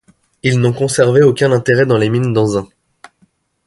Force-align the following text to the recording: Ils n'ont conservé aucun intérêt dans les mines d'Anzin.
Ils 0.41 0.59
n'ont 0.59 0.73
conservé 0.73 1.21
aucun 1.21 1.51
intérêt 1.51 1.85
dans 1.85 1.99
les 1.99 2.09
mines 2.09 2.33
d'Anzin. 2.33 2.67